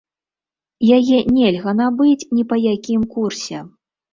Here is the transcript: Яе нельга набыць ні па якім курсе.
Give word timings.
Яе 0.97 1.19
нельга 1.35 1.75
набыць 1.81 2.27
ні 2.39 2.43
па 2.53 2.63
якім 2.73 3.01
курсе. 3.17 3.57